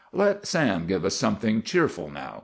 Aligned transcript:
"Let 0.13 0.47
Sam 0.47 0.87
give 0.87 1.05
us 1.05 1.13
something 1.13 1.61
cheerful 1.61 2.09
now!" 2.09 2.39